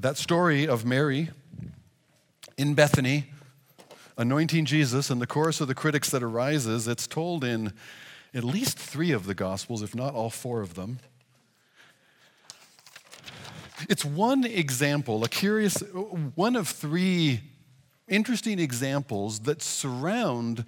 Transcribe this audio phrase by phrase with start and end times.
[0.00, 1.30] That story of Mary
[2.56, 3.24] in Bethany
[4.16, 7.72] anointing Jesus and the chorus of the critics that arises, it's told in
[8.32, 11.00] at least three of the Gospels, if not all four of them.
[13.88, 15.82] It's one example, a curious,
[16.36, 17.40] one of three
[18.06, 20.64] interesting examples that surround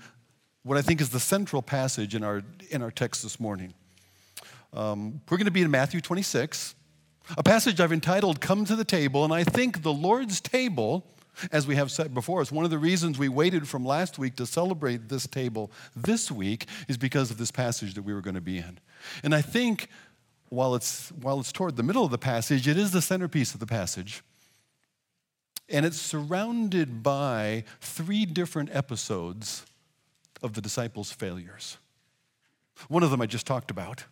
[0.64, 3.74] what I think is the central passage in our, in our text this morning.
[4.72, 6.74] Um, we're going to be in Matthew 26,
[7.36, 11.04] a passage I've entitled Come to the Table, and I think the Lord's table,
[11.52, 14.36] as we have said before, is one of the reasons we waited from last week
[14.36, 18.34] to celebrate this table this week is because of this passage that we were going
[18.34, 18.78] to be in.
[19.22, 19.88] And I think
[20.48, 23.60] while it's, while it's toward the middle of the passage, it is the centerpiece of
[23.60, 24.22] the passage.
[25.68, 29.64] And it's surrounded by three different episodes
[30.42, 31.78] of the disciples' failures.
[32.88, 34.04] One of them I just talked about,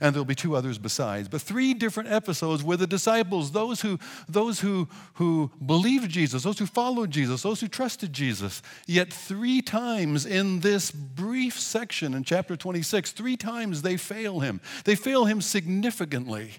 [0.00, 3.98] and there'll be two others besides, but three different episodes where the disciples, those who,
[4.28, 9.60] those who, who believed Jesus, those who followed Jesus, those who trusted Jesus, yet three
[9.62, 14.60] times in this brief section in chapter 26, three times they fail him.
[14.84, 16.52] They fail him significantly.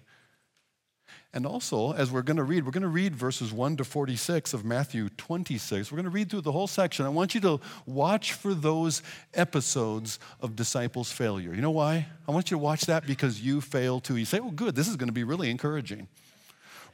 [1.35, 4.53] And also, as we're going to read, we're going to read verses 1 to 46
[4.53, 5.91] of Matthew 26.
[5.91, 7.07] We're going to read through the whole section.
[7.07, 9.01] I want you to watch for those
[9.33, 11.51] episodes of disciples' failure.
[11.55, 12.05] You know why?
[12.27, 14.17] I want you to watch that because you fail too.
[14.17, 16.07] You say, oh, good, this is going to be really encouraging.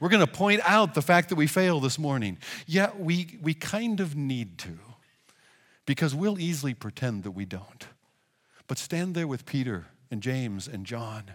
[0.00, 2.38] We're going to point out the fact that we fail this morning.
[2.66, 4.78] Yeah, we, we kind of need to
[5.84, 7.86] because we'll easily pretend that we don't.
[8.66, 11.32] But stand there with Peter and James and John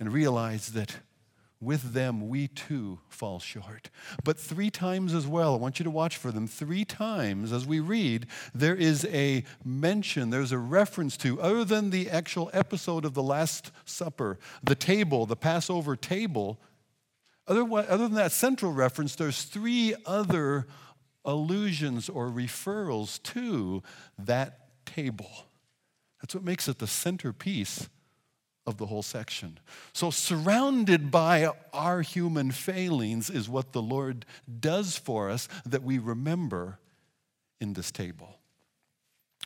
[0.00, 0.96] and realize that
[1.60, 3.90] with them we too fall short.
[4.24, 6.46] But three times as well, I want you to watch for them.
[6.46, 11.90] Three times as we read, there is a mention, there's a reference to, other than
[11.90, 16.60] the actual episode of the Last Supper, the table, the Passover table,
[17.48, 20.66] other, than that central reference, there's three other
[21.24, 23.82] allusions or referrals to
[24.18, 25.30] that table.
[26.20, 27.88] That's what makes it the centerpiece
[28.68, 29.58] of the whole section.
[29.94, 34.26] So, surrounded by our human failings is what the Lord
[34.60, 36.78] does for us that we remember
[37.62, 38.36] in this table.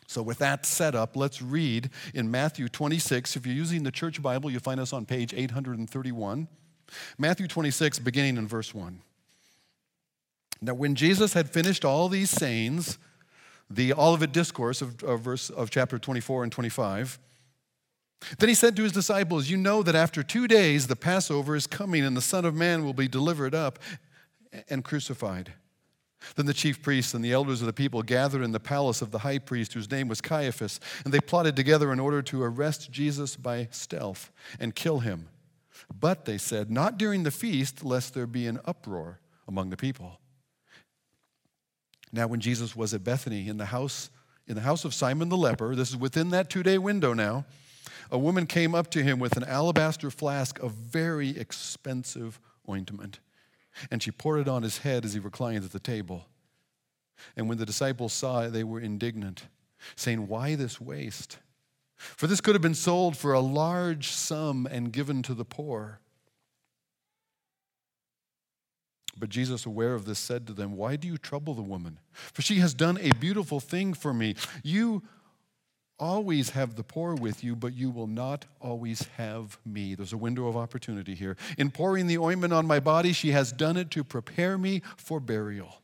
[0.07, 3.37] So, with that set up, let's read in Matthew 26.
[3.37, 6.49] If you're using the church Bible, you'll find us on page 831.
[7.17, 9.01] Matthew 26, beginning in verse 1.
[10.61, 12.97] Now, when Jesus had finished all these sayings,
[13.69, 17.19] the Olivet Discourse of, of, verse, of chapter 24 and 25,
[18.39, 21.67] then he said to his disciples, You know that after two days the Passover is
[21.67, 23.79] coming, and the Son of Man will be delivered up
[24.69, 25.53] and crucified.
[26.35, 29.11] Then the chief priests and the elders of the people gathered in the palace of
[29.11, 32.91] the high priest, whose name was Caiaphas, and they plotted together in order to arrest
[32.91, 35.27] Jesus by stealth and kill him.
[35.93, 40.19] But they said, Not during the feast, lest there be an uproar among the people.
[42.11, 44.09] Now, when Jesus was at Bethany in the house,
[44.47, 47.45] in the house of Simon the leper, this is within that two day window now
[48.13, 53.19] a woman came up to him with an alabaster flask of very expensive ointment,
[53.89, 56.27] and she poured it on his head as he reclined at the table.
[57.35, 59.47] And when the disciples saw it, they were indignant,
[59.95, 61.39] saying, Why this waste?
[61.95, 65.99] For this could have been sold for a large sum and given to the poor.
[69.17, 71.97] But Jesus, aware of this, said to them, Why do you trouble the woman?
[72.11, 74.35] For she has done a beautiful thing for me.
[74.61, 75.01] You
[75.99, 79.95] always have the poor with you, but you will not always have me.
[79.95, 81.37] There's a window of opportunity here.
[81.57, 85.19] In pouring the ointment on my body, she has done it to prepare me for
[85.19, 85.81] burial.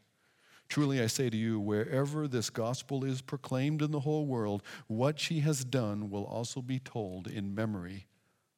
[0.67, 5.19] Truly, I say to you, wherever this gospel is proclaimed in the whole world, what
[5.19, 8.05] she has done will also be told in memory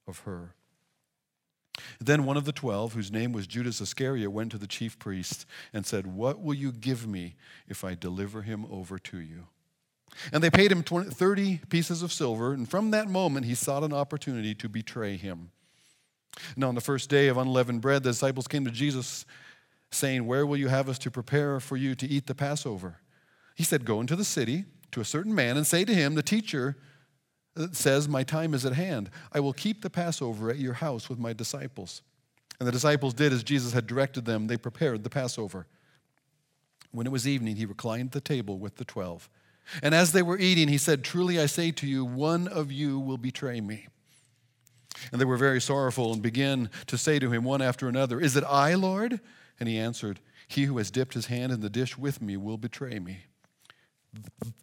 [0.07, 0.55] of her.
[1.99, 5.45] Then one of the twelve, whose name was Judas Iscariot, went to the chief priests
[5.71, 7.35] and said, What will you give me
[7.67, 9.47] if I deliver him over to you?
[10.31, 13.83] And they paid him 20, 30 pieces of silver, and from that moment he sought
[13.83, 15.51] an opportunity to betray him.
[16.55, 19.25] Now, on the first day of unleavened bread, the disciples came to Jesus
[19.91, 22.97] saying, Where will you have us to prepare for you to eat the Passover?
[23.55, 26.23] He said, Go into the city to a certain man and say to him, The
[26.23, 26.77] teacher
[27.57, 29.09] uh, says, My time is at hand.
[29.33, 32.01] I will keep the Passover at your house with my disciples.
[32.59, 34.47] And the disciples did as Jesus had directed them.
[34.47, 35.65] They prepared the Passover.
[36.91, 39.29] When it was evening, he reclined at the table with the twelve.
[39.81, 42.99] And as they were eating, he said, Truly I say to you, one of you
[42.99, 43.87] will betray me.
[45.11, 48.35] And they were very sorrowful and began to say to him one after another, Is
[48.35, 49.19] it I, Lord?
[49.59, 52.57] And he answered, He who has dipped his hand in the dish with me will
[52.57, 53.25] betray me.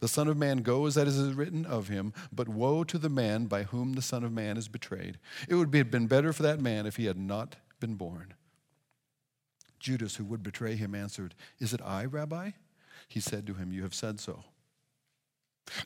[0.01, 3.47] The Son of Man goes as is written of him, but woe to the man
[3.47, 5.19] by whom the Son of Man is betrayed.
[5.49, 8.35] It would have been better for that man if he had not been born.
[9.81, 12.51] Judas, who would betray him, answered, Is it I, Rabbi?
[13.07, 14.45] He said to him, You have said so.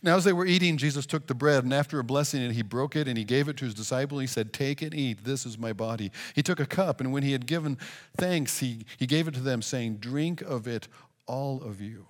[0.03, 2.63] Now, as they were eating, Jesus took the bread, and after a blessing it, he
[2.63, 4.19] broke it and he gave it to his disciple.
[4.19, 6.11] He said, Take and eat, this is my body.
[6.35, 7.79] He took a cup, and when he had given
[8.17, 10.89] thanks, he, he gave it to them, saying, Drink of it,
[11.27, 12.07] all of you.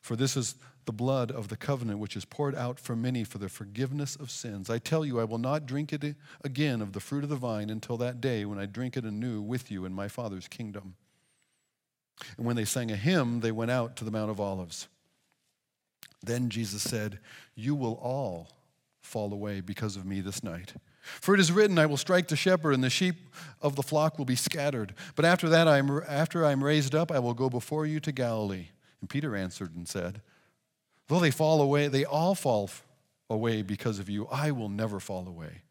[0.00, 3.38] For this is the blood of the covenant, which is poured out for many for
[3.38, 4.70] the forgiveness of sins.
[4.70, 6.14] I tell you, I will not drink it
[6.44, 9.42] again of the fruit of the vine until that day when I drink it anew
[9.42, 10.94] with you in my Father's kingdom.
[12.36, 14.88] And when they sang a hymn, they went out to the Mount of Olives.
[16.26, 17.20] Then Jesus said,
[17.54, 18.48] You will all
[19.00, 20.74] fall away because of me this night.
[21.00, 23.14] For it is written, I will strike the shepherd, and the sheep
[23.62, 24.92] of the flock will be scattered.
[25.14, 28.00] But after that, I am, after I am raised up, I will go before you
[28.00, 28.68] to Galilee.
[29.00, 30.20] And Peter answered and said,
[31.06, 32.70] Though they fall away, they all fall
[33.30, 34.26] away because of you.
[34.32, 35.62] I will never fall away.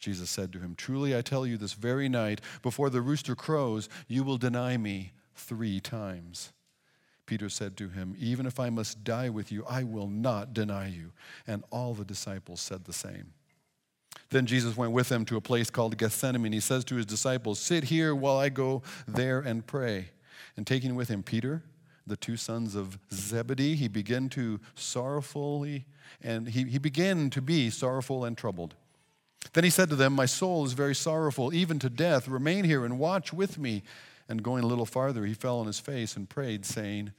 [0.00, 3.88] Jesus said to him, Truly I tell you, this very night, before the rooster crows,
[4.08, 6.52] you will deny me three times.
[7.30, 10.88] Peter said to him, Even if I must die with you, I will not deny
[10.88, 11.12] you.
[11.46, 13.34] And all the disciples said the same.
[14.30, 16.46] Then Jesus went with them to a place called Gethsemane.
[16.46, 20.08] and He says to his disciples, Sit here while I go there and pray.
[20.56, 21.62] And taking with him Peter,
[22.04, 25.86] the two sons of Zebedee, he began to sorrowfully,
[26.20, 28.74] and he, he began to be sorrowful and troubled.
[29.52, 32.26] Then he said to them, My soul is very sorrowful, even to death.
[32.26, 33.84] Remain here and watch with me.
[34.28, 37.12] And going a little farther, he fell on his face and prayed, saying,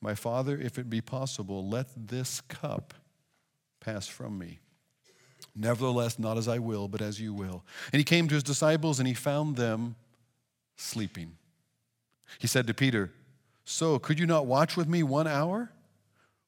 [0.00, 2.94] My father, if it be possible, let this cup
[3.80, 4.60] pass from me.
[5.54, 7.64] Nevertheless, not as I will, but as you will.
[7.92, 9.96] And he came to his disciples and he found them
[10.76, 11.36] sleeping.
[12.38, 13.12] He said to Peter,
[13.64, 15.70] So, could you not watch with me one hour?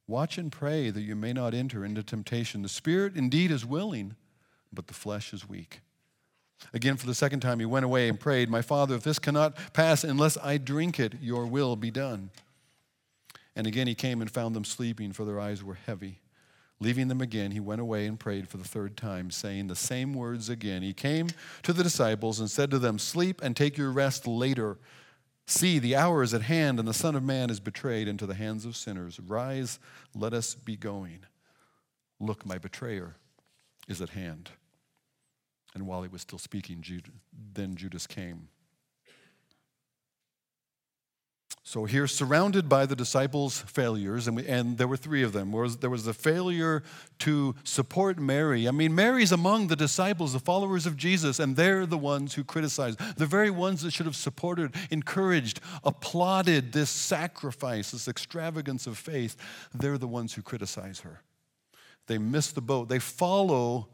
[0.06, 2.62] Watch and pray that you may not enter into temptation.
[2.62, 4.16] The spirit indeed is willing,
[4.72, 5.80] but the flesh is weak.
[6.74, 9.56] Again, for the second time, he went away and prayed, My Father, if this cannot
[9.72, 12.30] pass unless I drink it, your will be done.
[13.58, 16.20] And again, he came and found them sleeping, for their eyes were heavy.
[16.78, 20.14] Leaving them again, he went away and prayed for the third time, saying the same
[20.14, 20.80] words again.
[20.80, 21.26] He came
[21.64, 24.78] to the disciples and said to them, Sleep and take your rest later.
[25.44, 28.34] See, the hour is at hand, and the Son of Man is betrayed into the
[28.34, 29.18] hands of sinners.
[29.18, 29.80] Rise,
[30.14, 31.26] let us be going.
[32.20, 33.16] Look, my betrayer
[33.88, 34.50] is at hand.
[35.74, 36.84] And while he was still speaking,
[37.54, 38.50] then Judas came.
[41.68, 45.52] So here, surrounded by the disciples' failures, and, we, and there were three of them.
[45.52, 46.82] Was, there was the failure
[47.18, 48.66] to support Mary.
[48.66, 52.42] I mean, Mary's among the disciples, the followers of Jesus, and they're the ones who
[52.42, 52.96] criticize.
[52.96, 59.36] The very ones that should have supported, encouraged, applauded this sacrifice, this extravagance of faith,
[59.74, 61.20] they're the ones who criticize her.
[62.06, 62.88] They miss the boat.
[62.88, 63.88] They follow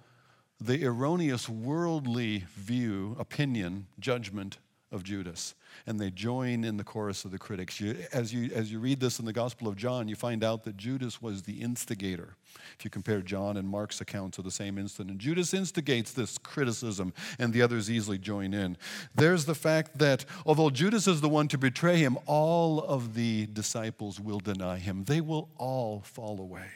[0.60, 4.58] the erroneous worldly view, opinion, judgment
[4.92, 5.54] of Judas.
[5.86, 7.80] And they join in the chorus of the critics.
[7.80, 10.64] You, as, you, as you read this in the Gospel of John, you find out
[10.64, 12.36] that Judas was the instigator.
[12.78, 16.38] If you compare John and Mark's accounts of the same incident, and Judas instigates this
[16.38, 18.76] criticism, and the others easily join in.
[19.14, 23.46] There's the fact that although Judas is the one to betray him, all of the
[23.46, 25.04] disciples will deny him.
[25.04, 26.68] They will all fall away.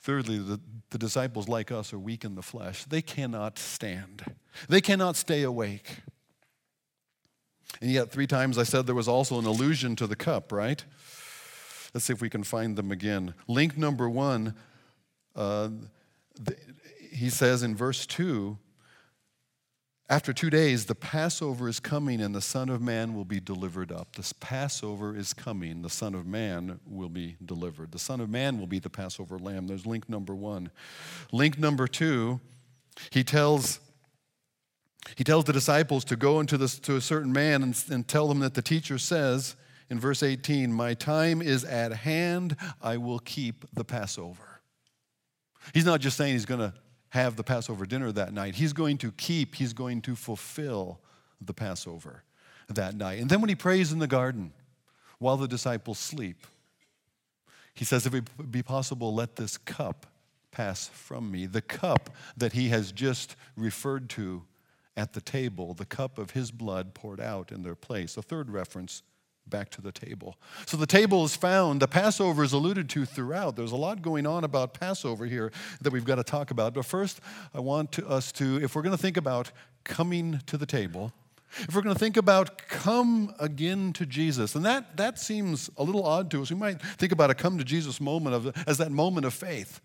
[0.00, 0.60] Thirdly, the,
[0.90, 2.84] the disciples, like us, are weak in the flesh.
[2.84, 4.24] They cannot stand,
[4.68, 5.96] they cannot stay awake.
[7.80, 10.82] And yet, three times I said there was also an allusion to the cup, right?
[11.94, 13.34] Let's see if we can find them again.
[13.46, 14.54] Link number one,
[15.36, 15.68] uh,
[16.34, 16.56] the,
[17.12, 18.58] he says in verse 2
[20.10, 23.92] after two days, the Passover is coming and the Son of Man will be delivered
[23.92, 24.16] up.
[24.16, 25.82] This Passover is coming.
[25.82, 27.92] The Son of Man will be delivered.
[27.92, 29.66] The Son of Man will be the Passover lamb.
[29.66, 30.70] There's link number one.
[31.30, 32.40] Link number two,
[33.10, 33.80] he tells.
[35.16, 38.28] He tells the disciples to go into this, to a certain man and, and tell
[38.28, 39.56] them that the teacher says
[39.90, 44.60] in verse 18, My time is at hand, I will keep the Passover.
[45.74, 46.74] He's not just saying he's going to
[47.10, 48.54] have the Passover dinner that night.
[48.54, 51.00] He's going to keep, he's going to fulfill
[51.40, 52.22] the Passover
[52.68, 53.20] that night.
[53.20, 54.52] And then when he prays in the garden
[55.18, 56.46] while the disciples sleep,
[57.74, 60.06] he says, If it be possible, let this cup
[60.50, 61.46] pass from me.
[61.46, 64.42] The cup that he has just referred to
[64.98, 68.16] at the table, the cup of his blood poured out in their place.
[68.16, 69.04] A third reference
[69.46, 70.36] back to the table.
[70.66, 71.80] So the table is found.
[71.80, 73.54] The Passover is alluded to throughout.
[73.54, 76.74] There's a lot going on about Passover here that we've got to talk about.
[76.74, 77.20] But first,
[77.54, 79.52] I want to, us to, if we're going to think about
[79.84, 81.12] coming to the table,
[81.60, 85.84] if we're going to think about come again to Jesus, and that, that seems a
[85.84, 86.50] little odd to us.
[86.50, 89.80] We might think about a come to Jesus moment of, as that moment of faith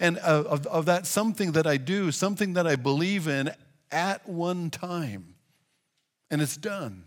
[0.00, 3.52] and uh, of, of that something that I do, something that I believe in
[3.90, 5.34] at one time,
[6.30, 7.04] and it's done.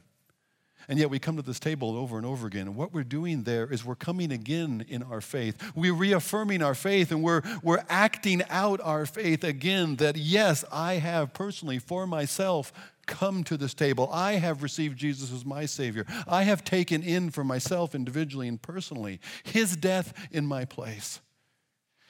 [0.88, 2.68] And yet we come to this table over and over again.
[2.68, 5.72] And what we're doing there is we're coming again in our faith.
[5.76, 10.96] We're reaffirming our faith and we're, we're acting out our faith again that, yes, I
[10.96, 12.74] have personally for myself
[13.06, 14.10] come to this table.
[14.12, 16.06] I have received Jesus as my Savior.
[16.28, 21.20] I have taken in for myself individually and personally His death in my place,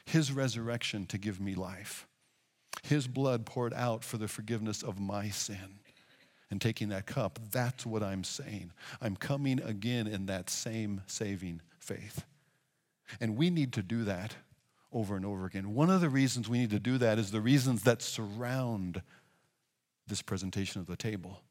[0.06, 2.08] His resurrection to give me life,
[2.84, 5.80] His blood poured out for the forgiveness of my sin
[6.52, 8.74] and taking that cup, that's what I'm saying.
[9.02, 12.26] I'm coming again in that same saving faith.
[13.20, 14.36] And we need to do that
[14.92, 15.74] over and over again.
[15.74, 19.02] One of the reasons we need to do that is the reasons that surround
[20.08, 21.42] this presentation of the table.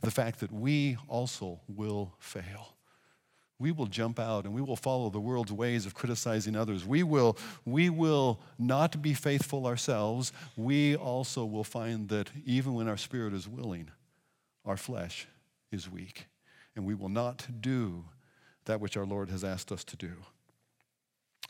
[0.00, 2.73] The fact that we also will fail.
[3.58, 6.84] We will jump out and we will follow the world's ways of criticizing others.
[6.84, 10.32] We will, we will not be faithful ourselves.
[10.56, 13.90] We also will find that even when our spirit is willing,
[14.64, 15.28] our flesh
[15.70, 16.26] is weak,
[16.74, 18.04] and we will not do
[18.64, 20.12] that which our Lord has asked us to do.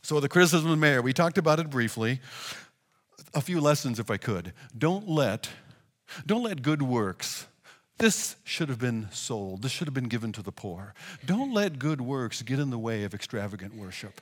[0.02, 2.20] So, the criticism of the Mary, we talked about it briefly.
[3.32, 4.52] A few lessons, if I could.
[4.76, 5.48] Don't let,
[6.26, 7.46] don't let good works,
[7.98, 10.94] this should have been sold, this should have been given to the poor.
[11.24, 14.20] Don't let good works get in the way of extravagant worship.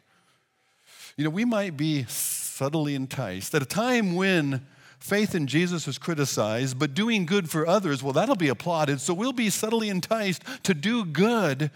[1.16, 4.66] You know, we might be subtly enticed at a time when
[4.98, 9.00] faith in Jesus is criticized, but doing good for others, well, that'll be applauded.
[9.00, 11.70] So we'll be subtly enticed to do good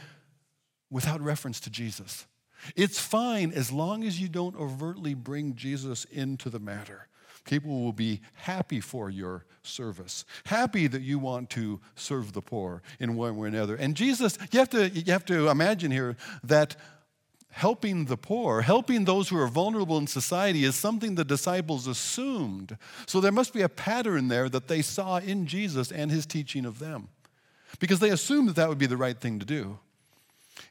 [0.90, 2.26] without reference to Jesus.
[2.74, 7.08] It's fine as long as you don't overtly bring Jesus into the matter.
[7.46, 12.82] People will be happy for your service, happy that you want to serve the poor
[13.00, 13.76] in one way or another.
[13.76, 16.76] And Jesus, you have to, you have to imagine here that
[17.50, 22.76] helping the poor, helping those who are vulnerable in society is something the disciples assumed.
[23.06, 26.66] So there must be a pattern there that they saw in Jesus and his teaching
[26.66, 27.08] of them.
[27.78, 29.78] Because they assumed that that would be the right thing to do.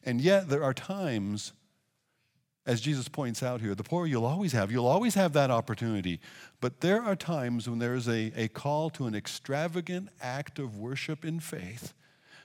[0.04, 1.54] And yet there are times,
[2.66, 4.72] as Jesus points out here, the poor you'll always have.
[4.72, 6.20] You'll always have that opportunity.
[6.62, 10.78] But there are times when there is a, a call to an extravagant act of
[10.78, 11.94] worship in faith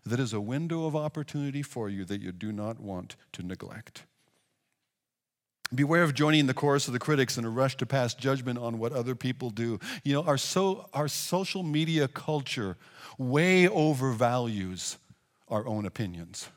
[0.04, 4.04] that is a window of opportunity for you that you do not want to neglect.
[5.74, 8.78] Beware of joining the chorus of the critics in a rush to pass judgment on
[8.78, 9.78] what other people do.
[10.02, 12.76] You know, our, so, our social media culture
[13.18, 14.96] way overvalues
[15.48, 16.48] our own opinions,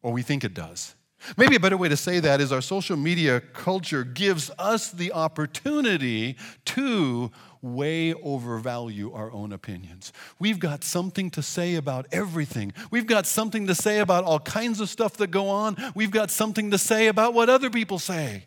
[0.00, 0.94] or we think it does.
[1.36, 5.12] Maybe a better way to say that is our social media culture gives us the
[5.12, 6.36] opportunity
[6.66, 7.30] to
[7.62, 10.12] way overvalue our own opinions.
[10.38, 12.72] We've got something to say about everything.
[12.90, 15.76] We've got something to say about all kinds of stuff that go on.
[15.94, 18.46] We've got something to say about what other people say.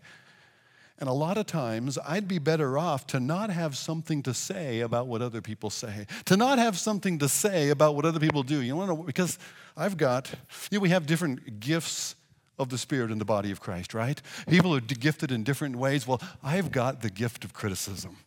[0.99, 4.79] And a lot of times, I'd be better off to not have something to say
[4.79, 8.41] about what other people say, to not have something to say about what other people
[8.41, 8.61] do.
[8.61, 8.95] You know?
[8.95, 9.37] Because
[9.75, 10.31] I've got,
[10.71, 12.15] you know, we have different gifts
[12.59, 14.21] of the Spirit in the body of Christ, right?
[14.47, 16.07] People are gifted in different ways.
[16.07, 18.17] Well, I've got the gift of criticism.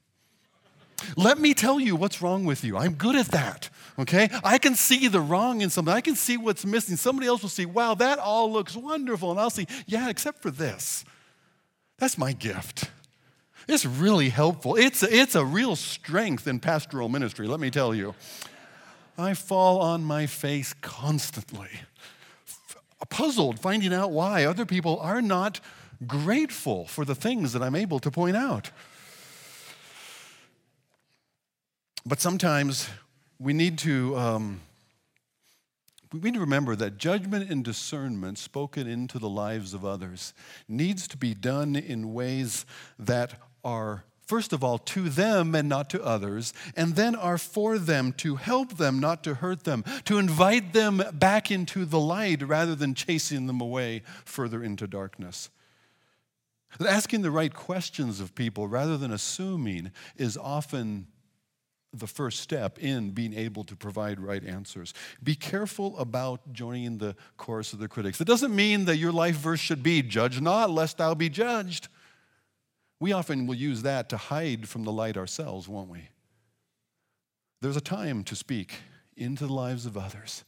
[1.17, 2.77] Let me tell you what's wrong with you.
[2.77, 3.69] I'm good at that,
[3.99, 4.31] okay?
[4.43, 5.93] I can see the wrong in something.
[5.93, 6.97] I can see what's missing.
[6.97, 9.31] Somebody else will see, wow, that all looks wonderful.
[9.31, 11.05] And I'll see, yeah, except for this.
[11.99, 12.91] That's my gift.
[13.69, 14.77] It's really helpful.
[14.77, 18.15] It's it's a real strength in pastoral ministry, let me tell you.
[19.19, 21.71] I fall on my face constantly,
[23.05, 25.61] puzzled, finding out why other people are not
[26.07, 28.71] grateful for the things that I'm able to point out.
[32.05, 32.89] But sometimes
[33.39, 34.17] we need to.
[34.17, 34.61] Um,
[36.13, 40.33] we need to remember that judgment and discernment spoken into the lives of others
[40.69, 42.65] needs to be done in ways
[42.99, 43.35] that
[43.65, 48.13] are, first of all, to them and not to others, and then are for them
[48.15, 52.75] to help them, not to hurt them, to invite them back into the light rather
[52.75, 55.49] than chasing them away further into darkness.
[56.87, 61.07] Asking the right questions of people rather than assuming is often
[61.93, 64.93] the first step in being able to provide right answers.
[65.23, 68.21] Be careful about joining the chorus of the critics.
[68.21, 71.89] It doesn't mean that your life verse should be, Judge not, lest thou be judged.
[72.99, 76.09] We often will use that to hide from the light ourselves, won't we?
[77.61, 78.75] There's a time to speak
[79.17, 80.45] into the lives of others,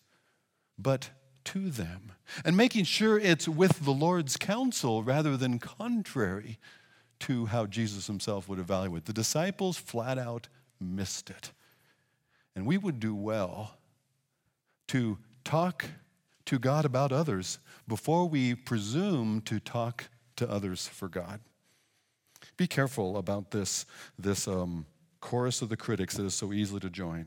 [0.79, 1.11] but
[1.45, 2.13] to them,
[2.45, 6.59] and making sure it's with the Lord's counsel rather than contrary
[7.21, 9.07] to how Jesus himself would evaluate.
[9.07, 11.53] The disciples flat out missed it.
[12.55, 13.79] And we would do well
[14.89, 15.87] to talk
[16.45, 21.41] to God about others before we presume to talk to others for God.
[22.59, 23.87] Be careful about this,
[24.19, 24.85] this um,
[25.21, 27.27] chorus of the critics that is so easily to join.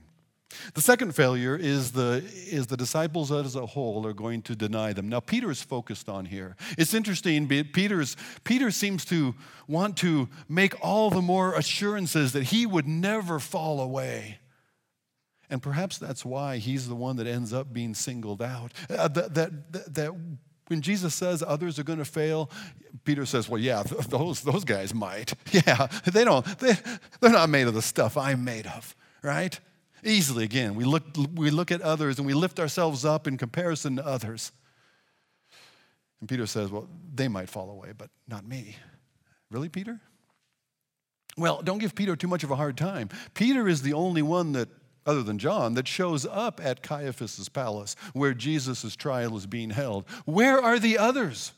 [0.74, 4.92] The second failure is the, is the disciples as a whole are going to deny
[4.92, 5.08] them.
[5.08, 6.58] Now, Peter is focused on here.
[6.78, 9.34] It's interesting, Peter's, Peter seems to
[9.70, 14.40] want to make all the more assurances that he would never fall away.
[15.50, 18.74] And perhaps that's why he's the one that ends up being singled out.
[18.90, 20.14] Uh, that, that, that
[20.72, 22.50] when Jesus says others are going to fail,
[23.04, 25.34] Peter says, Well, yeah, those, those guys might.
[25.52, 26.74] Yeah, they don't, they,
[27.20, 29.60] they're not made of the stuff I'm made of, right?
[30.02, 31.04] Easily, again, we look,
[31.36, 34.54] we look at others and we lift ourselves up in comparison to others.
[36.22, 38.78] And Peter says, Well, they might fall away, but not me.
[39.52, 40.00] Really, Peter?
[41.38, 43.10] Well, don't give Peter too much of a hard time.
[43.34, 44.70] Peter is the only one that,
[45.06, 50.06] other than John, that shows up at Caiaphas' palace where Jesus' trial is being held.
[50.26, 51.54] Where are the others?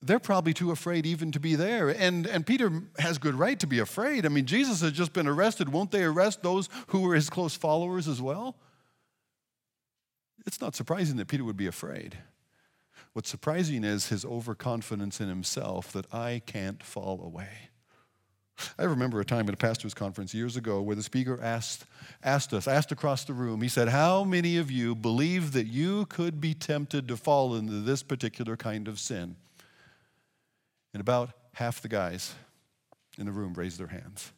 [0.00, 1.88] they're probably too afraid even to be there.
[1.88, 4.24] And, and Peter has good right to be afraid.
[4.24, 5.70] I mean, Jesus has just been arrested.
[5.70, 8.56] Won't they arrest those who were his close followers as well?
[10.46, 12.16] It's not surprising that Peter would be afraid.
[13.12, 17.67] What's surprising is his overconfidence in himself that I can't fall away.
[18.78, 21.84] I remember a time at a pastor's conference years ago where the speaker asked,
[22.22, 26.06] asked us, asked across the room, he said, How many of you believe that you
[26.06, 29.36] could be tempted to fall into this particular kind of sin?
[30.92, 32.34] And about half the guys
[33.18, 34.32] in the room raised their hands.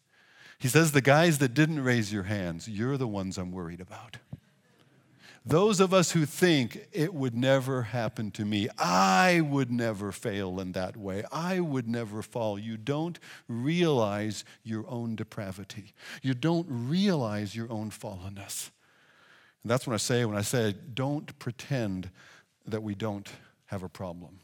[0.58, 4.18] He says, The guys that didn't raise your hands, you're the ones I'm worried about.
[5.44, 10.60] Those of us who think it would never happen to me, I would never fail
[10.60, 13.18] in that way, I would never fall, you don't
[13.48, 15.94] realize your own depravity.
[16.22, 18.70] You don't realize your own fallenness.
[19.62, 22.10] And that's what I say when I say, don't pretend
[22.66, 23.28] that we don't
[23.66, 24.39] have a problem.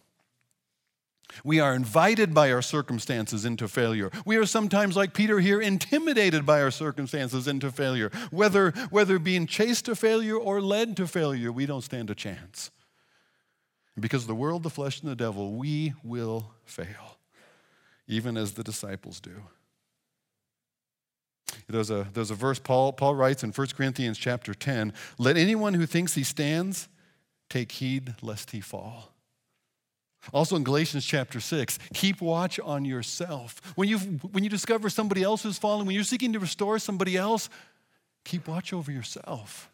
[1.44, 4.10] We are invited by our circumstances into failure.
[4.24, 8.10] We are sometimes, like Peter here, intimidated by our circumstances into failure.
[8.30, 12.70] Whether, whether being chased to failure or led to failure, we don't stand a chance.
[13.98, 17.18] Because of the world, the flesh, and the devil, we will fail,
[18.06, 19.42] even as the disciples do.
[21.68, 25.74] There's a, there's a verse Paul, Paul writes in 1 Corinthians chapter 10 Let anyone
[25.74, 26.88] who thinks he stands
[27.48, 29.15] take heed lest he fall.
[30.32, 33.60] Also in Galatians chapter 6, keep watch on yourself.
[33.76, 37.16] When, you when you discover somebody else is falling, when you're seeking to restore somebody
[37.16, 37.48] else,
[38.24, 39.70] keep watch over yourself.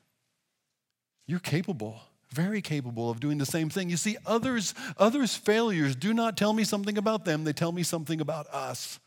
[1.26, 3.88] You're capable, very capable of doing the same thing.
[3.88, 7.82] You see, others, others' failures do not tell me something about them, they tell me
[7.82, 8.98] something about us.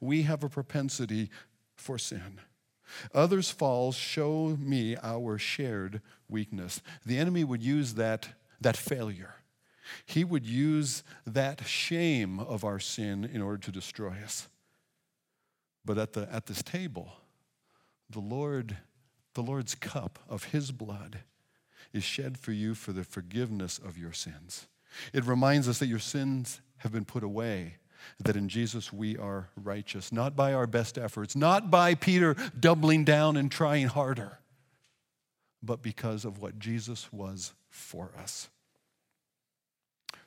[0.00, 1.30] We have a propensity
[1.76, 2.40] for sin.
[3.14, 6.82] Others' falls show me our shared weakness.
[7.06, 8.28] The enemy would use that,
[8.60, 9.34] that failure
[10.06, 14.48] he would use that shame of our sin in order to destroy us.
[15.84, 17.12] But at, the, at this table,
[18.08, 18.76] the Lord,
[19.34, 21.20] the Lord's cup of his blood
[21.92, 24.66] is shed for you for the forgiveness of your sins.
[25.12, 27.76] It reminds us that your sins have been put away,
[28.22, 33.04] that in Jesus we are righteous, not by our best efforts, not by Peter doubling
[33.04, 34.38] down and trying harder,
[35.62, 38.48] but because of what Jesus was for us.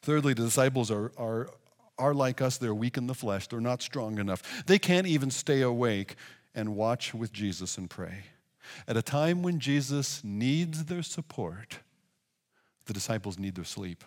[0.03, 1.49] Thirdly, the disciples are, are,
[1.97, 4.65] are like us, they're weak in the flesh, they're not strong enough.
[4.65, 6.15] They can't even stay awake
[6.53, 8.25] and watch with Jesus and pray.
[8.87, 11.79] At a time when Jesus needs their support,
[12.85, 14.03] the disciples need their sleep.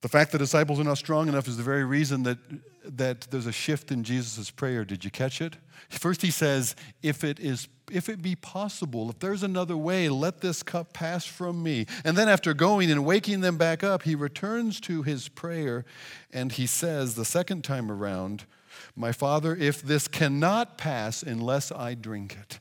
[0.00, 2.38] The fact that disciples are not strong enough is the very reason that,
[2.84, 4.84] that there's a shift in Jesus' prayer.
[4.84, 5.56] Did you catch it?
[5.88, 10.42] First, he says, if it is if it be possible, if there's another way, let
[10.42, 11.86] this cup pass from me.
[12.04, 15.84] And then, after going and waking them back up, he returns to his prayer
[16.32, 18.44] and he says, the second time around,
[18.94, 22.60] My Father, if this cannot pass unless I drink it.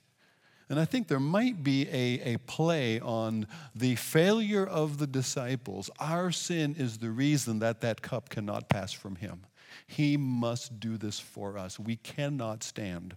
[0.69, 5.89] And I think there might be a, a play on the failure of the disciples.
[5.99, 9.45] Our sin is the reason that that cup cannot pass from him.
[9.86, 11.80] He must do this for us.
[11.80, 13.15] We cannot stand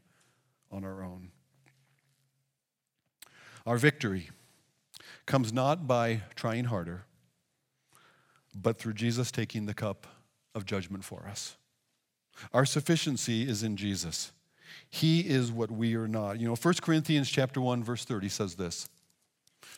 [0.71, 1.31] on our own.
[3.67, 4.31] Our victory
[5.27, 7.05] comes not by trying harder,
[8.55, 10.07] but through Jesus taking the cup
[10.55, 11.57] of judgment for us.
[12.53, 14.33] Our sufficiency is in Jesus.
[14.91, 16.41] He is what we are not.
[16.41, 18.89] You know, 1 Corinthians chapter 1 verse 30 says this.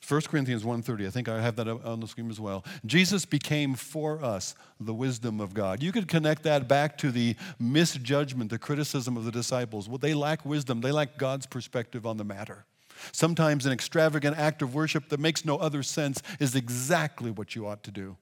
[0.06, 1.06] 1 Corinthians 1:30.
[1.06, 2.64] I think I have that on the screen as well.
[2.84, 5.82] Jesus became for us the wisdom of God.
[5.82, 9.88] You could connect that back to the misjudgment, the criticism of the disciples.
[9.88, 10.80] Well, they lack wisdom.
[10.80, 12.64] They lack God's perspective on the matter.
[13.12, 17.66] Sometimes an extravagant act of worship that makes no other sense is exactly what you
[17.66, 18.16] ought to do.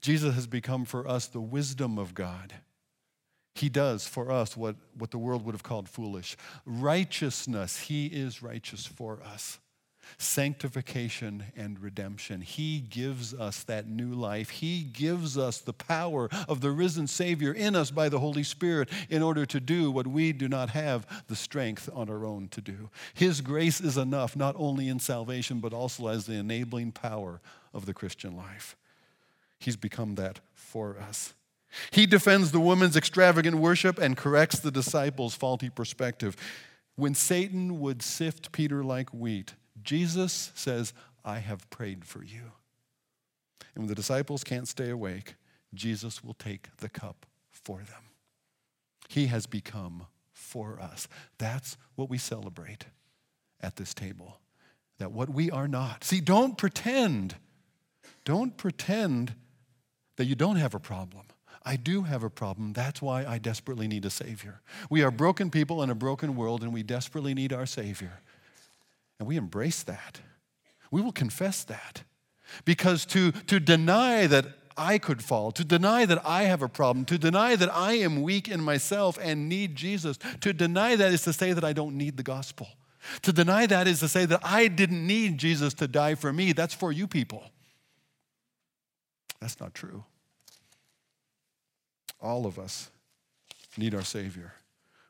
[0.00, 2.54] Jesus has become for us the wisdom of God.
[3.54, 6.36] He does for us what, what the world would have called foolish.
[6.64, 9.58] Righteousness, He is righteous for us.
[10.18, 12.40] Sanctification and redemption.
[12.40, 14.50] He gives us that new life.
[14.50, 18.88] He gives us the power of the risen Savior in us by the Holy Spirit
[19.08, 22.60] in order to do what we do not have the strength on our own to
[22.60, 22.90] do.
[23.14, 27.40] His grace is enough, not only in salvation, but also as the enabling power
[27.72, 28.76] of the Christian life.
[29.58, 31.34] He's become that for us.
[31.90, 36.36] He defends the woman's extravagant worship and corrects the disciples' faulty perspective.
[36.96, 40.92] When Satan would sift Peter like wheat, Jesus says,
[41.24, 42.52] I have prayed for you.
[43.74, 45.34] And when the disciples can't stay awake,
[45.74, 48.10] Jesus will take the cup for them.
[49.08, 51.08] He has become for us.
[51.38, 52.86] That's what we celebrate
[53.60, 54.38] at this table.
[54.98, 56.04] That what we are not.
[56.04, 57.36] See, don't pretend.
[58.24, 59.34] Don't pretend
[60.16, 61.24] that you don't have a problem.
[61.64, 62.72] I do have a problem.
[62.72, 64.60] That's why I desperately need a Savior.
[64.90, 68.20] We are broken people in a broken world, and we desperately need our Savior.
[69.18, 70.20] And we embrace that.
[70.90, 72.02] We will confess that.
[72.64, 74.46] Because to, to deny that
[74.76, 78.22] I could fall, to deny that I have a problem, to deny that I am
[78.22, 81.96] weak in myself and need Jesus, to deny that is to say that I don't
[81.96, 82.68] need the gospel.
[83.22, 86.52] To deny that is to say that I didn't need Jesus to die for me.
[86.52, 87.44] That's for you people.
[89.40, 90.04] That's not true.
[92.22, 92.90] All of us
[93.76, 94.54] need our Savior.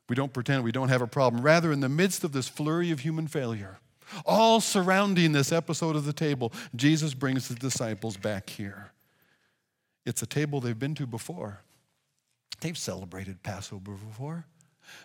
[0.09, 1.43] We don't pretend we don't have a problem.
[1.43, 3.79] Rather, in the midst of this flurry of human failure,
[4.27, 8.93] all surrounding this episode of the table, Jesus brings the disciples back here.
[10.05, 11.61] It's a table they've been to before.
[12.61, 14.47] They've celebrated Passover before.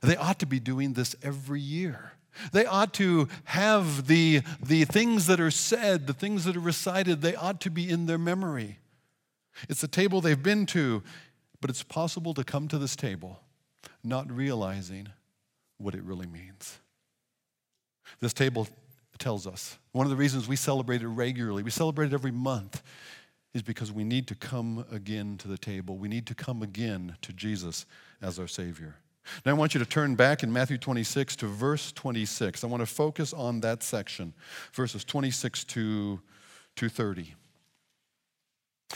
[0.02, 2.14] They ought to be doing this every year.
[2.52, 7.22] They ought to have the, the things that are said, the things that are recited,
[7.22, 8.78] they ought to be in their memory.
[9.70, 11.02] It's a table they've been to.
[11.62, 13.40] But it's possible to come to this table
[14.04, 15.10] not realizing
[15.78, 16.80] what it really means.
[18.20, 18.68] This table
[19.18, 22.82] tells us one of the reasons we celebrate it regularly, we celebrate it every month,
[23.54, 25.98] is because we need to come again to the table.
[25.98, 27.86] We need to come again to Jesus
[28.22, 28.96] as our Savior.
[29.46, 32.64] Now, I want you to turn back in Matthew 26 to verse 26.
[32.64, 34.34] I want to focus on that section,
[34.74, 36.22] verses 26 to,
[36.76, 37.34] to 30.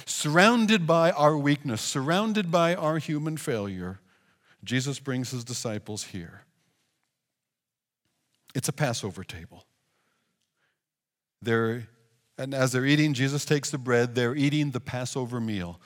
[0.06, 3.99] Surrounded by our weakness, surrounded by our human failure,
[4.63, 6.43] Jesus brings his disciples here.
[8.54, 9.65] It's a Passover table.
[11.41, 11.88] They're,
[12.38, 15.80] and as they're eating, Jesus takes the bread, they're eating the Passover meal.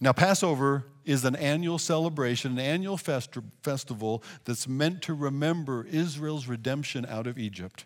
[0.00, 6.48] Now, Passover is an annual celebration, an annual fest- festival that's meant to remember Israel's
[6.48, 7.84] redemption out of Egypt.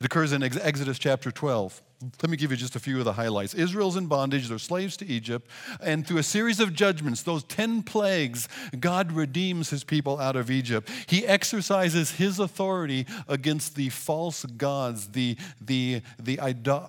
[0.00, 1.82] It occurs in Exodus chapter 12.
[2.22, 3.52] Let me give you just a few of the highlights.
[3.52, 5.50] Israel's in bondage, they're slaves to Egypt,
[5.82, 10.50] and through a series of judgments, those 10 plagues, God redeems his people out of
[10.50, 10.88] Egypt.
[11.06, 16.86] He exercises his authority against the false gods, the, the, the, uh,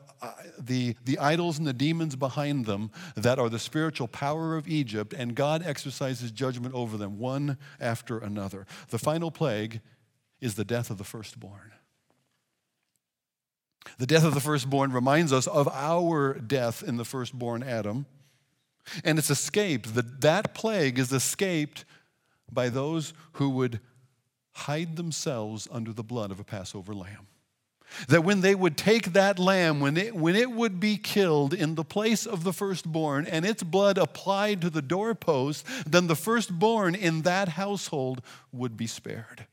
[0.57, 5.11] the, the idols and the demons behind them that are the spiritual power of Egypt,
[5.11, 8.65] and God exercises judgment over them one after another.
[8.87, 9.81] The final plague
[10.39, 11.73] is the death of the firstborn.
[13.97, 18.05] The death of the firstborn reminds us of our death in the firstborn Adam.
[19.03, 19.95] And it's escaped.
[19.95, 21.85] That, that plague is escaped
[22.51, 23.79] by those who would
[24.53, 27.27] hide themselves under the blood of a Passover lamb.
[28.07, 31.75] That when they would take that lamb, when it, when it would be killed in
[31.75, 36.95] the place of the firstborn and its blood applied to the doorpost, then the firstborn
[36.95, 39.45] in that household would be spared.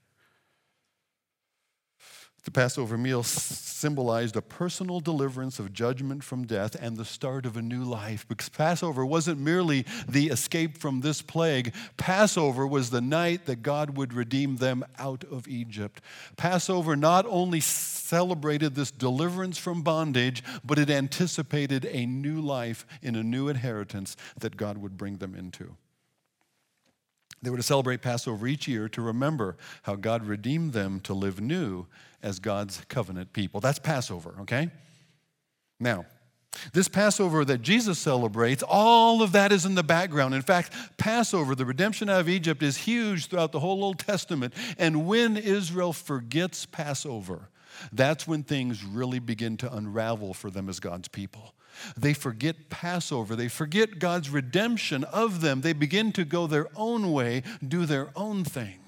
[2.48, 7.58] The Passover meal symbolized a personal deliverance of judgment from death and the start of
[7.58, 8.26] a new life.
[8.26, 13.98] Because Passover wasn't merely the escape from this plague, Passover was the night that God
[13.98, 16.00] would redeem them out of Egypt.
[16.38, 23.14] Passover not only celebrated this deliverance from bondage, but it anticipated a new life in
[23.14, 25.76] a new inheritance that God would bring them into.
[27.42, 31.42] They were to celebrate Passover each year to remember how God redeemed them to live
[31.42, 31.87] new
[32.22, 33.61] as God's covenant people.
[33.61, 34.70] That's Passover, okay?
[35.81, 36.07] Now,
[36.72, 40.35] this Passover that Jesus celebrates, all of that is in the background.
[40.35, 44.54] In fact, Passover, the redemption out of Egypt, is huge throughout the whole Old Testament.
[44.78, 47.48] And when Israel forgets Passover,
[47.92, 51.54] that's when things really begin to unravel for them as God's people.
[51.96, 53.37] They forget Passover.
[53.37, 55.61] They forget God's redemption of them.
[55.61, 58.81] They begin to go their own way, do their own thing,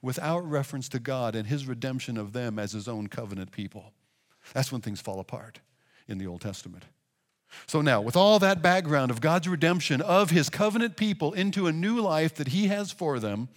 [0.00, 3.92] without reference to God and His redemption of them as His own covenant people.
[4.54, 5.60] That's when things fall apart
[6.06, 6.84] in the Old Testament.
[7.66, 11.72] So now, with all that background of God's redemption of his covenant people into a
[11.72, 13.48] new life that he has for them,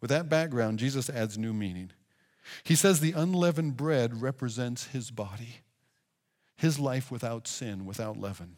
[0.00, 1.92] with that background, Jesus adds new meaning.
[2.64, 5.60] He says the unleavened bread represents his body,
[6.56, 8.56] his life without sin, without leaven.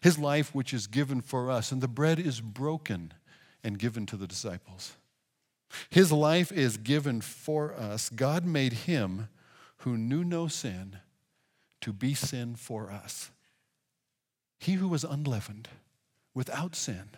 [0.00, 3.12] His life, which is given for us, and the bread is broken
[3.64, 4.92] and given to the disciples.
[5.90, 8.10] His life is given for us.
[8.10, 9.28] God made him
[9.78, 10.98] who knew no sin
[11.80, 13.30] to be sin for us.
[14.58, 15.68] He who was unleavened,
[16.32, 17.10] without sin,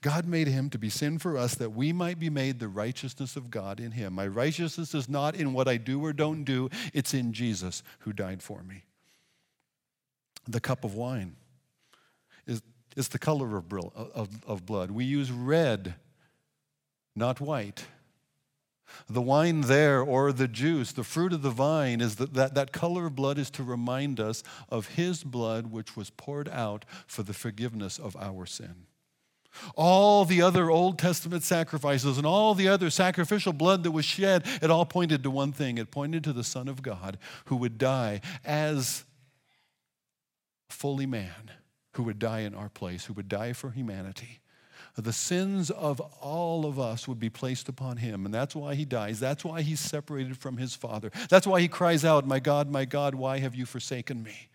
[0.00, 3.36] God made him to be sin for us that we might be made the righteousness
[3.36, 4.12] of God in him.
[4.12, 8.12] My righteousness is not in what I do or don't do, it's in Jesus who
[8.12, 8.84] died for me.
[10.46, 11.36] The cup of wine
[12.46, 12.62] is,
[12.96, 14.90] is the color of, of, of blood.
[14.90, 15.94] We use red,
[17.14, 17.86] not white.
[19.08, 23.06] The wine there, or the juice, the fruit of the vine, is that that color
[23.06, 27.32] of blood is to remind us of his blood, which was poured out for the
[27.32, 28.86] forgiveness of our sin.
[29.74, 34.46] All the other Old Testament sacrifices and all the other sacrificial blood that was shed,
[34.62, 35.78] it all pointed to one thing.
[35.78, 39.04] It pointed to the Son of God who would die as
[40.70, 41.50] fully man,
[41.92, 44.40] who would die in our place, who would die for humanity.
[44.96, 48.84] The sins of all of us would be placed upon him, and that's why he
[48.84, 49.20] dies.
[49.20, 51.10] That's why he's separated from his Father.
[51.30, 54.48] That's why he cries out, My God, my God, why have you forsaken me?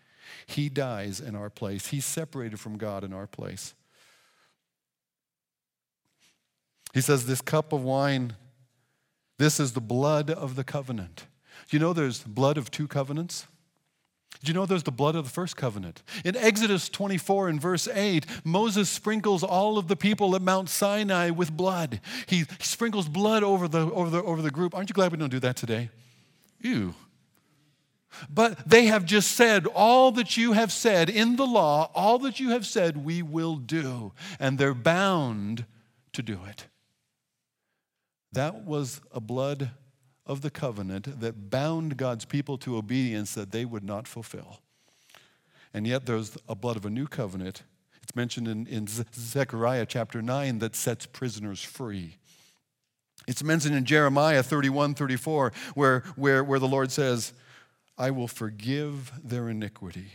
[0.46, 1.88] He dies in our place.
[1.88, 3.74] He's separated from God in our place.
[6.94, 8.34] He says, This cup of wine,
[9.38, 11.26] this is the blood of the covenant.
[11.70, 13.46] You know there's blood of two covenants?
[14.42, 16.02] Do you know there's the blood of the first covenant?
[16.24, 21.30] In Exodus 24 and verse 8, Moses sprinkles all of the people at Mount Sinai
[21.30, 22.00] with blood.
[22.26, 24.74] He, he sprinkles blood over the, over, the, over the group.
[24.74, 25.90] Aren't you glad we don't do that today?
[26.60, 26.94] Ew.
[28.30, 32.40] But they have just said, All that you have said in the law, all that
[32.40, 34.12] you have said, we will do.
[34.38, 35.66] And they're bound
[36.12, 36.66] to do it.
[38.32, 39.70] That was a blood
[40.28, 44.60] of the covenant that bound God's people to obedience that they would not fulfill.
[45.74, 47.62] And yet there's a blood of a new covenant.
[48.02, 52.16] It's mentioned in, in Zechariah chapter 9 that sets prisoners free.
[53.26, 57.32] It's mentioned in Jeremiah 31 34, where, where, where the Lord says,
[57.98, 60.12] I will forgive their iniquity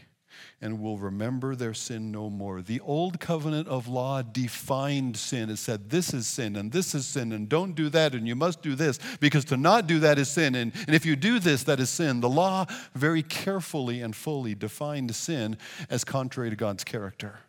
[0.61, 2.61] and will remember their sin no more.
[2.61, 5.49] The old covenant of law defined sin.
[5.49, 8.35] It said, This is sin, and this is sin, and don't do that, and you
[8.35, 10.55] must do this, because to not do that is sin.
[10.55, 12.21] And, and if you do this, that is sin.
[12.21, 15.57] The law very carefully and fully defined sin
[15.89, 17.39] as contrary to God's character.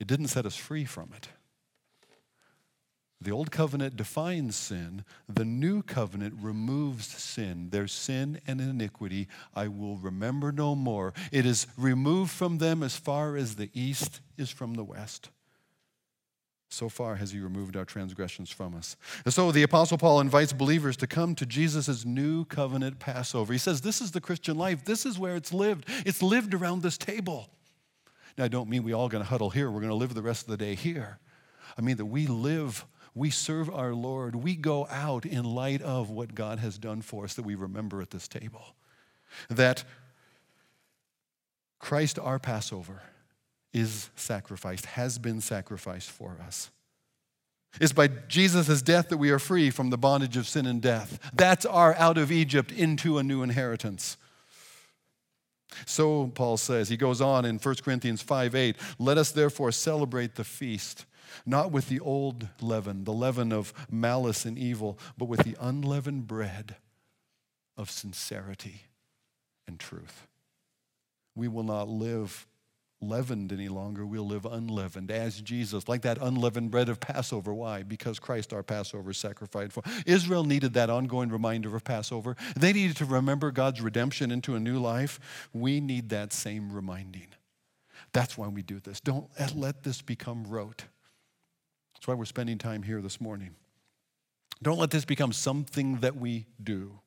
[0.00, 1.28] It didn't set us free from it.
[3.20, 5.04] The old covenant defines sin.
[5.28, 7.70] The new covenant removes sin.
[7.70, 11.12] Their sin and iniquity I will remember no more.
[11.32, 15.30] It is removed from them as far as the east is from the west.
[16.70, 18.96] So far has he removed our transgressions from us.
[19.24, 23.52] And so the Apostle Paul invites believers to come to Jesus' new covenant Passover.
[23.52, 24.84] He says, This is the Christian life.
[24.84, 25.88] This is where it's lived.
[26.04, 27.48] It's lived around this table.
[28.36, 29.70] Now, I don't mean we all going to huddle here.
[29.70, 31.18] We're going to live the rest of the day here.
[31.76, 32.86] I mean that we live
[33.18, 37.24] we serve our Lord, we go out in light of what God has done for
[37.24, 38.74] us that we remember at this table.
[39.50, 39.84] That
[41.78, 43.02] Christ, our Passover,
[43.72, 46.70] is sacrificed, has been sacrificed for us.
[47.80, 51.18] It's by Jesus' death that we are free from the bondage of sin and death.
[51.34, 54.16] That's our out of Egypt into a new inheritance.
[55.84, 60.34] So Paul says, he goes on in 1 Corinthians 5 8, let us therefore celebrate
[60.34, 61.04] the feast
[61.46, 66.26] not with the old leaven, the leaven of malice and evil, but with the unleavened
[66.26, 66.76] bread
[67.76, 68.82] of sincerity
[69.66, 70.26] and truth.
[71.34, 72.46] We will not live
[73.00, 74.04] leavened any longer.
[74.04, 77.54] We'll live unleavened as Jesus, like that unleavened bread of Passover.
[77.54, 77.82] Why?
[77.82, 79.82] Because Christ, our Passover, sacrificed for.
[80.06, 82.36] Israel needed that ongoing reminder of Passover.
[82.56, 85.20] They needed to remember God's redemption into a new life.
[85.52, 87.28] We need that same reminding.
[88.12, 89.00] That's why we do this.
[89.00, 90.84] Don't let this become rote.
[91.98, 93.56] That's why we're spending time here this morning.
[94.62, 97.00] Don't let this become something that we do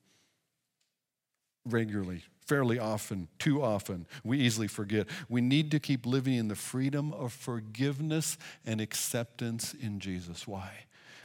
[1.66, 4.06] regularly, fairly often, too often.
[4.26, 5.08] We easily forget.
[5.30, 10.46] We need to keep living in the freedom of forgiveness and acceptance in Jesus.
[10.46, 10.72] Why?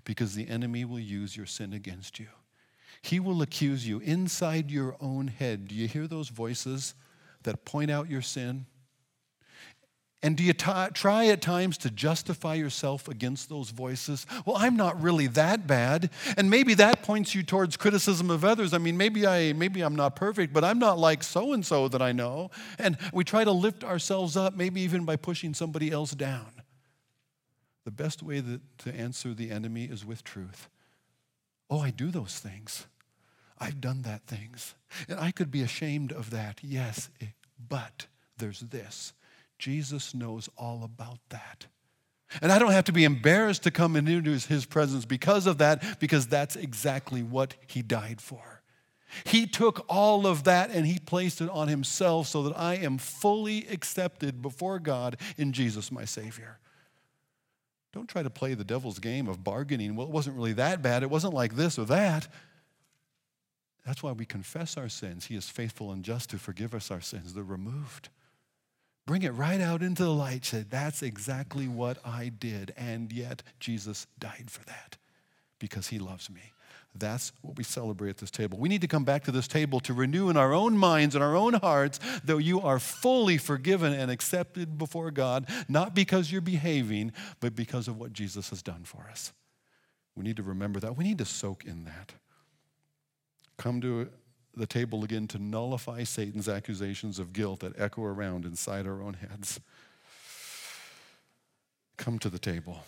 [0.05, 2.29] Because the enemy will use your sin against you.
[3.03, 5.67] He will accuse you inside your own head.
[5.67, 6.95] Do you hear those voices
[7.43, 8.67] that point out your sin?
[10.23, 14.27] And do you t- try at times to justify yourself against those voices?
[14.47, 16.11] Well, I'm not really that bad.
[16.37, 18.73] And maybe that points you towards criticism of others.
[18.73, 21.87] I mean, maybe, I, maybe I'm not perfect, but I'm not like so and so
[21.89, 22.51] that I know.
[22.79, 26.63] And we try to lift ourselves up, maybe even by pushing somebody else down.
[27.85, 30.69] The best way that, to answer the enemy is with truth.
[31.69, 32.87] Oh, I do those things.
[33.59, 34.75] I've done that things.
[35.09, 37.11] And I could be ashamed of that, yes,
[37.69, 38.07] but
[38.39, 39.13] there's this
[39.59, 41.67] Jesus knows all about that.
[42.43, 46.01] And I don't have to be embarrassed to come into his presence because of that,
[46.01, 48.63] because that's exactly what he died for.
[49.25, 52.99] He took all of that and he placed it on himself so that I am
[52.99, 56.59] fully accepted before God in Jesus, my Savior.
[57.93, 59.97] Don't try to play the devil's game of bargaining.
[59.97, 61.03] Well, it wasn't really that bad.
[61.03, 62.29] It wasn't like this or that.
[63.87, 65.27] That's why we confess our sins.
[65.27, 67.33] He is faithful and just to forgive us our sins.
[67.33, 68.11] They're removed.
[69.07, 70.45] Bring it right out into the light.
[70.45, 72.75] Say, that's exactly what I did.
[72.77, 74.97] And yet, Jesus died for that
[75.61, 76.53] because he loves me.
[76.99, 78.59] That's what we celebrate at this table.
[78.59, 81.23] We need to come back to this table to renew in our own minds and
[81.23, 86.41] our own hearts that you are fully forgiven and accepted before God, not because you're
[86.41, 89.33] behaving, but because of what Jesus has done for us.
[90.17, 90.97] We need to remember that.
[90.97, 92.15] We need to soak in that.
[93.59, 94.09] Come to
[94.57, 99.15] the table again to nullify Satan's accusations of guilt that echo around inside our own
[99.15, 99.61] heads.
[101.97, 102.79] Come to the table.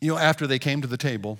[0.00, 1.38] You know, after they came to the table,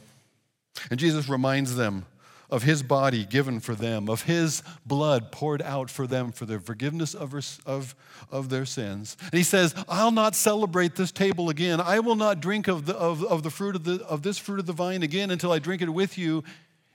[0.90, 2.06] and Jesus reminds them
[2.50, 6.60] of his body given for them, of his blood poured out for them for the
[6.60, 7.34] forgiveness of,
[7.66, 7.94] of,
[8.30, 9.16] of their sins.
[9.22, 11.80] And he says, I'll not celebrate this table again.
[11.80, 14.60] I will not drink of, the, of, of, the fruit of, the, of this fruit
[14.60, 16.44] of the vine again until I drink it with you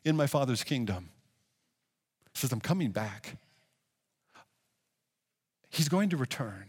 [0.06, 1.10] in my Father's kingdom
[2.34, 3.38] says, I'm coming back.
[5.70, 6.66] He's going to return.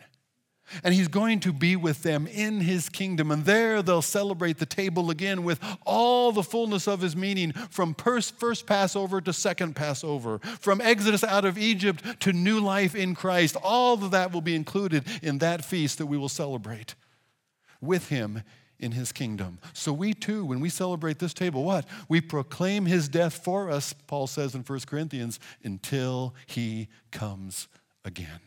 [0.85, 3.33] And he's going to be with them in his kingdom.
[3.33, 7.95] And there they'll celebrate the table again with all the fullness of his meaning from
[7.95, 13.57] first Passover to second Passover, from Exodus out of Egypt to new life in Christ.
[13.63, 16.95] All of that will be included in that feast that we will celebrate
[17.81, 18.43] with him
[18.81, 19.59] in his kingdom.
[19.73, 21.87] So we too, when we celebrate this table, what?
[22.09, 27.69] We proclaim his death for us, Paul says in 1 Corinthians, until he comes
[28.05, 28.41] again.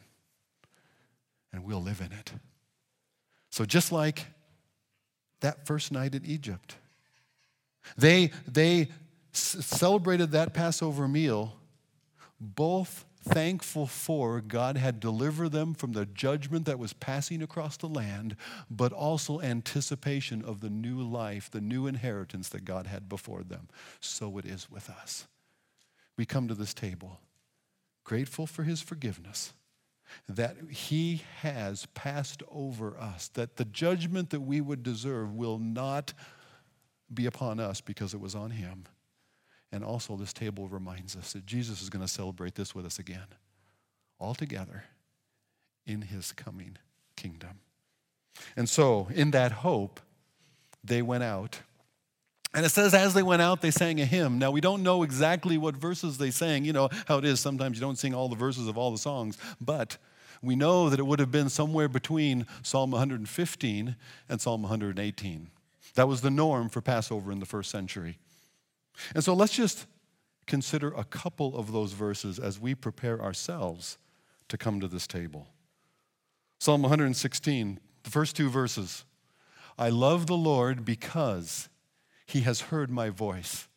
[1.52, 2.34] And we'll live in it.
[3.50, 4.26] So just like
[5.42, 6.76] that first night in Egypt,
[7.98, 8.90] they, they
[9.32, 11.54] celebrated that Passover meal
[12.40, 17.88] both thankful for God had delivered them from the judgment that was passing across the
[17.88, 18.36] land,
[18.70, 23.70] but also anticipation of the new life, the new inheritance that God had before them.
[24.00, 25.28] So it is with us.
[26.18, 27.20] We come to this table
[28.04, 29.54] grateful for his forgiveness.
[30.28, 36.14] That he has passed over us, that the judgment that we would deserve will not
[37.12, 38.86] be upon us because it was on him.
[39.74, 43.00] And also, this table reminds us that Jesus is going to celebrate this with us
[43.00, 43.26] again,
[44.20, 44.84] all together
[45.88, 46.78] in his coming
[47.16, 47.60] kingdom.
[48.56, 50.00] And so, in that hope,
[50.84, 51.62] they went out.
[52.54, 54.38] And it says, as they went out, they sang a hymn.
[54.38, 56.66] Now, we don't know exactly what verses they sang.
[56.66, 57.40] You know how it is.
[57.40, 59.40] Sometimes you don't sing all the verses of all the songs.
[59.60, 59.98] But
[60.44, 63.96] we know that it would have been somewhere between Psalm 115
[64.30, 65.50] and Psalm 118.
[65.96, 68.20] That was the norm for Passover in the first century.
[69.14, 69.86] And so let's just
[70.46, 73.98] consider a couple of those verses as we prepare ourselves
[74.50, 75.48] to come to this table.
[76.60, 79.06] Psalm 116, the first two verses.
[79.78, 81.70] I love the Lord because
[82.26, 83.68] he has heard my voice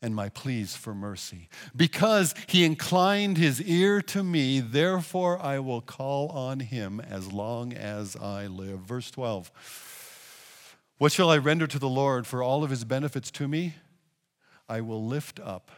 [0.00, 1.48] and my pleas for mercy.
[1.74, 7.72] Because he inclined his ear to me, therefore I will call on him as long
[7.72, 8.80] as I live.
[8.80, 9.50] Verse 12.
[10.98, 13.74] What shall I render to the Lord for all of his benefits to me?
[14.68, 15.70] I will lift up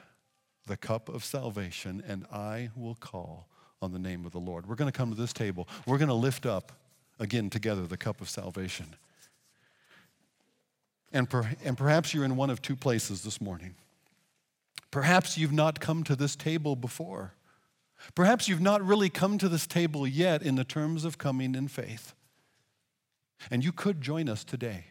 [0.66, 3.48] the cup of salvation and I will call
[3.82, 4.66] on the name of the Lord.
[4.66, 5.68] We're going to come to this table.
[5.86, 6.72] We're going to lift up
[7.18, 8.86] again together the cup of salvation.
[11.12, 13.74] And, per, and perhaps you're in one of two places this morning.
[14.90, 17.34] Perhaps you've not come to this table before.
[18.14, 21.68] Perhaps you've not really come to this table yet in the terms of coming in
[21.68, 22.14] faith.
[23.50, 24.86] And you could join us today.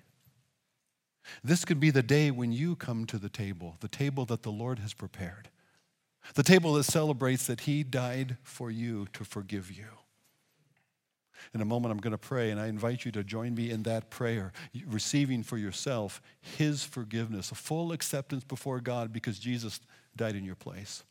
[1.43, 4.51] This could be the day when you come to the table, the table that the
[4.51, 5.49] Lord has prepared,
[6.33, 9.85] the table that celebrates that He died for you to forgive you.
[11.53, 13.83] In a moment, I'm going to pray, and I invite you to join me in
[13.83, 14.51] that prayer,
[14.87, 19.79] receiving for yourself His forgiveness, a full acceptance before God because Jesus
[20.15, 21.03] died in your place.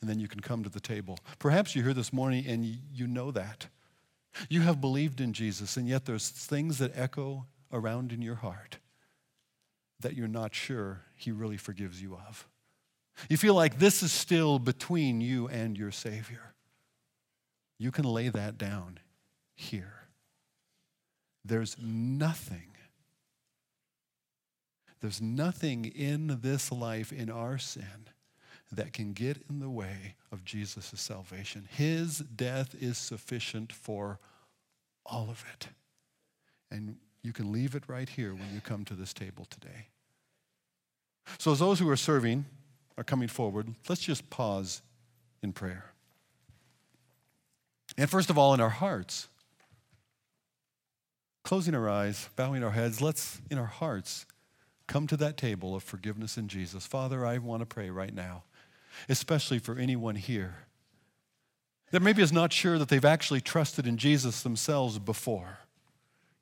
[0.00, 1.18] And then you can come to the table.
[1.38, 3.66] Perhaps you're here this morning and you know that.
[4.48, 8.78] You have believed in Jesus, and yet there's things that echo around in your heart
[10.00, 12.46] that you're not sure He really forgives you of.
[13.28, 16.54] You feel like this is still between you and your Savior.
[17.78, 18.98] You can lay that down
[19.54, 19.94] here.
[21.44, 22.72] There's nothing,
[25.00, 28.08] there's nothing in this life, in our sin,
[28.72, 31.68] that can get in the way of Jesus' salvation.
[31.70, 34.20] His death is sufficient for
[35.04, 35.68] all of it.
[36.70, 39.88] And you can leave it right here when you come to this table today.
[41.38, 42.44] So, as those who are serving
[42.96, 44.82] are coming forward, let's just pause
[45.42, 45.92] in prayer.
[47.96, 49.28] And first of all, in our hearts,
[51.44, 54.26] closing our eyes, bowing our heads, let's, in our hearts,
[54.86, 56.86] come to that table of forgiveness in Jesus.
[56.86, 58.44] Father, I want to pray right now,
[59.08, 60.66] especially for anyone here
[61.90, 65.58] that maybe is not sure that they've actually trusted in Jesus themselves before,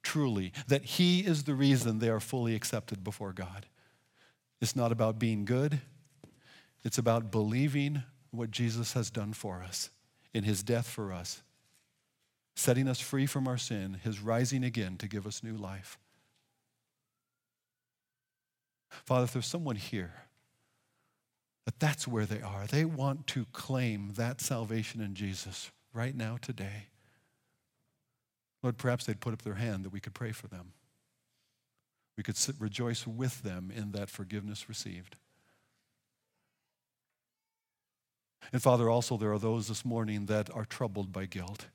[0.03, 3.67] truly, that He is the reason they are fully accepted before God.
[4.61, 5.81] It's not about being good,
[6.85, 9.91] it's about believing what Jesus has done for us
[10.35, 11.43] in His death for us,
[12.57, 15.99] setting us free from our sin, His rising again to give us new life.
[18.91, 20.13] Father, if there's someone here,
[21.67, 22.67] that that's where they are.
[22.67, 26.87] They want to claim that salvation in Jesus right now, today.
[28.63, 30.73] Lord, perhaps they'd put up their hand that we could pray for them.
[32.17, 35.17] We could sit, rejoice with them in that forgiveness received.
[38.53, 41.67] And Father, also there are those this morning that are troubled by guilt,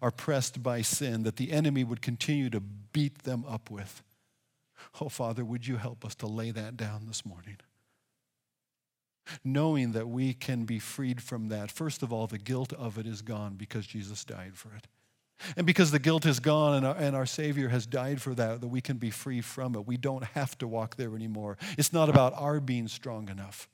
[0.00, 4.02] are pressed by sin that the enemy would continue to beat them up with.
[5.00, 7.58] Oh, Father, would you help us to lay that down this morning?
[9.44, 11.70] knowing that we can be freed from that.
[11.70, 14.86] First of all, the guilt of it is gone because Jesus died for it.
[15.56, 18.60] And because the guilt is gone and our, and our Savior has died for that,
[18.60, 19.86] that we can be free from it.
[19.86, 21.58] We don't have to walk there anymore.
[21.78, 23.68] It's not about our being strong enough.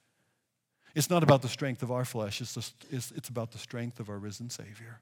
[0.94, 2.40] It's not about the strength of our flesh.
[2.40, 2.56] It's,
[2.90, 5.00] it's, it's about the strength of our risen Savior.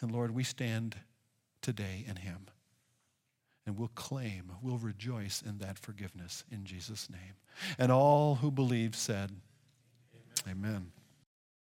[0.00, 0.96] And Lord, we stand
[1.62, 2.46] today in Him.
[3.66, 7.34] And we'll claim, we'll rejoice in that forgiveness in Jesus' name.
[7.78, 9.32] And all who believe said,
[10.48, 10.92] Amen.